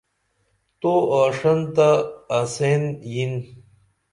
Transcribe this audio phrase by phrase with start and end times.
[0.79, 1.87] تو آݜن تہ
[2.35, 3.33] انسین یِن